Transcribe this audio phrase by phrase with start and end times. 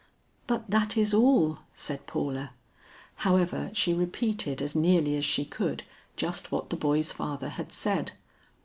[0.47, 2.53] "But that is all," said Paula.
[3.17, 5.83] However she repeated as nearly as she could
[6.15, 8.13] just what the boy's father had said.